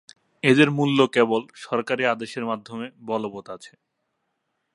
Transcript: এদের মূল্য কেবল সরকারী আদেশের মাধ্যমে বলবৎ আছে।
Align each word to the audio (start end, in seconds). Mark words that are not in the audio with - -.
এদের 0.43 0.69
মূল্য 0.71 0.99
কেবল 1.07 1.41
সরকারী 1.65 2.03
আদেশের 2.05 2.43
মাধ্যমে 2.45 2.87
বলবৎ 3.05 3.45
আছে। 3.49 3.73